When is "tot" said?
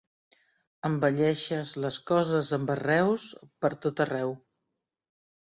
3.85-4.03